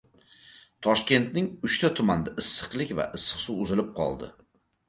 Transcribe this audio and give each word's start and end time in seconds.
Toshkentning 0.85 1.51
uchta 1.69 1.91
tumanida 1.99 2.35
issiqlik 2.45 2.97
va 3.01 3.07
issiq 3.21 3.45
suv 3.47 3.63
uzilib 3.67 3.97
qoldi 4.01 4.33